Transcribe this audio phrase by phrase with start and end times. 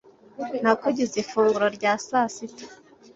[0.61, 2.63] Nakugize ifunguro rya sasita.